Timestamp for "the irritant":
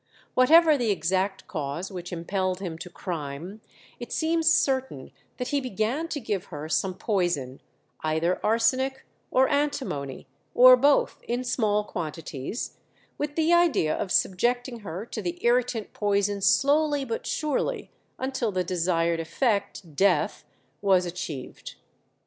15.21-15.93